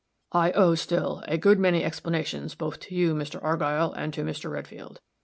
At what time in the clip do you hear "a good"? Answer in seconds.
1.27-1.59